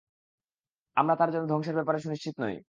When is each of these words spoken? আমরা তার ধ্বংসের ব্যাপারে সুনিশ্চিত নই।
আমরা 0.97 1.13
তার 1.15 1.29
ধ্বংসের 1.49 1.75
ব্যাপারে 1.75 1.99
সুনিশ্চিত 1.99 2.35
নই। 2.39 2.55